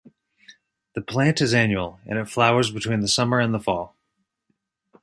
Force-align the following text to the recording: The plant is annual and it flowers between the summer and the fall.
The 0.95 1.01
plant 1.03 1.41
is 1.41 1.53
annual 1.53 1.99
and 2.07 2.17
it 2.17 2.27
flowers 2.27 2.71
between 2.71 3.01
the 3.01 3.07
summer 3.07 3.37
and 3.39 3.53
the 3.53 3.59
fall. 3.59 3.95